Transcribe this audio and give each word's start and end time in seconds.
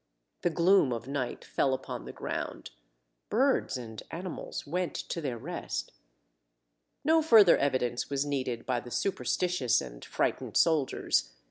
The 0.41 0.49
gloom 0.49 0.91
of 0.91 1.07
night 1.07 1.45
fell 1.45 1.75
upon 1.75 2.05
the 2.05 2.11
ground. 2.11 2.71
Birds 3.29 3.77
and 3.77 4.01
animals 4.09 4.65
went 4.65 4.95
to 4.95 5.21
their 5.21 5.37
rest. 5.37 5.91
No 7.03 7.21
further 7.21 7.55
evidence 7.59 8.09
was 8.09 8.25
needed 8.25 8.65
by 8.65 8.79
the 8.79 8.89
superstitious 8.89 9.79
and 9.79 10.03
frightened 10.03 10.57
soldiers. 10.57 11.35